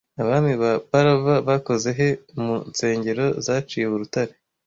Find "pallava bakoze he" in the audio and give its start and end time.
0.89-2.07